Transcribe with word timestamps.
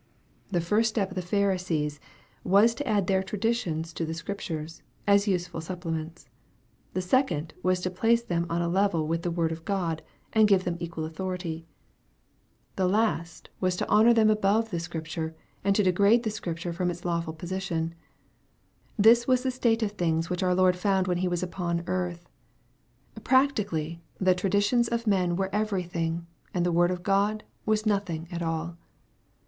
The 0.49 0.61
first 0.61 0.89
step 0.89 1.09
of 1.09 1.13
the 1.15 1.21
Pharisees, 1.21 1.99
was 2.43 2.73
to 2.73 2.87
add 2.87 3.05
their 3.05 3.21
traditions 3.21 3.93
to 3.93 4.03
the 4.03 4.15
Scriptures, 4.15 4.81
as 5.05 5.27
useful 5.27 5.61
supplements. 5.61 6.27
The 6.95 7.03
second 7.03 7.53
was 7.61 7.81
to 7.81 7.91
place 7.91 8.23
them 8.23 8.47
on 8.49 8.63
a 8.63 8.67
level 8.67 9.05
with 9.07 9.21
the 9.21 9.29
Word 9.29 9.51
of 9.51 9.63
God, 9.63 10.01
and 10.33 10.47
give 10.47 10.63
them 10.63 10.77
equal 10.79 11.05
authority. 11.05 11.67
Tl 12.77 12.89
e 12.89 12.91
last 12.91 13.49
was 13.59 13.77
138 13.77 13.77
EXPOSITORY 13.77 13.77
THOUGHTS. 13.77 13.77
to 13.77 13.89
honor 13.91 14.13
them 14.15 14.29
above 14.31 14.71
the 14.71 14.79
Scripture, 14.79 15.35
and 15.63 15.75
to 15.75 15.83
degrade 15.83 16.31
Scripture 16.33 16.73
from 16.73 16.89
its 16.89 17.05
lawful 17.05 17.33
position. 17.33 17.93
This 18.97 19.27
was 19.27 19.43
the 19.43 19.51
state 19.51 19.83
of 19.83 19.91
things 19.91 20.31
which 20.31 20.41
our 20.41 20.55
Lord 20.55 20.75
found 20.75 21.05
when 21.05 21.17
he 21.19 21.27
was 21.27 21.43
upon 21.43 21.83
earth. 21.85 22.27
Practically, 23.23 24.01
the 24.19 24.33
traditions 24.33 24.87
of 24.87 25.05
man 25.05 25.37
weie 25.37 25.49
everything, 25.53 26.25
and 26.55 26.65
the 26.65 26.71
Word 26.71 26.89
of 26.89 27.03
God 27.03 27.43
was 27.67 27.85
nothing 27.85 28.27
at 28.31 28.41
all. 28.41 28.79